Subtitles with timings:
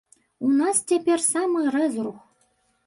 [0.47, 2.19] У нас цяпер самы рэзрух.